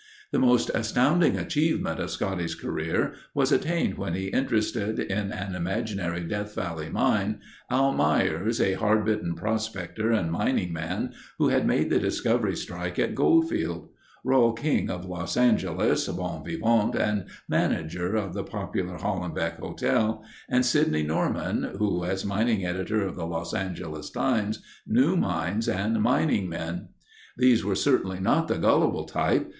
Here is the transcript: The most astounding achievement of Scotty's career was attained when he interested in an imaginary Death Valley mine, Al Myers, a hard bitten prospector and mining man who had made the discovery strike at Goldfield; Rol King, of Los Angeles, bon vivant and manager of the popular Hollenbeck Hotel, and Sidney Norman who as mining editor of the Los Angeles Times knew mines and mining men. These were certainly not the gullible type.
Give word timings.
The 0.31 0.39
most 0.39 0.71
astounding 0.73 1.37
achievement 1.37 1.99
of 1.99 2.09
Scotty's 2.09 2.55
career 2.55 3.13
was 3.35 3.51
attained 3.51 3.99
when 3.99 4.15
he 4.15 4.29
interested 4.29 4.97
in 4.97 5.31
an 5.31 5.53
imaginary 5.53 6.21
Death 6.23 6.55
Valley 6.55 6.89
mine, 6.89 7.39
Al 7.69 7.91
Myers, 7.91 8.59
a 8.59 8.73
hard 8.73 9.05
bitten 9.05 9.35
prospector 9.35 10.11
and 10.11 10.31
mining 10.31 10.73
man 10.73 11.13
who 11.37 11.49
had 11.49 11.67
made 11.67 11.91
the 11.91 11.99
discovery 11.99 12.55
strike 12.55 12.97
at 12.97 13.13
Goldfield; 13.13 13.89
Rol 14.23 14.53
King, 14.53 14.89
of 14.89 15.05
Los 15.05 15.37
Angeles, 15.37 16.07
bon 16.07 16.43
vivant 16.43 16.95
and 16.95 17.27
manager 17.47 18.15
of 18.15 18.33
the 18.33 18.43
popular 18.43 18.97
Hollenbeck 18.97 19.59
Hotel, 19.59 20.25
and 20.49 20.65
Sidney 20.65 21.03
Norman 21.03 21.75
who 21.77 22.03
as 22.05 22.25
mining 22.25 22.65
editor 22.65 23.03
of 23.05 23.15
the 23.15 23.27
Los 23.27 23.53
Angeles 23.53 24.09
Times 24.09 24.63
knew 24.87 25.15
mines 25.15 25.69
and 25.69 26.01
mining 26.01 26.49
men. 26.49 26.89
These 27.37 27.63
were 27.63 27.75
certainly 27.75 28.19
not 28.19 28.47
the 28.47 28.57
gullible 28.57 29.05
type. 29.05 29.47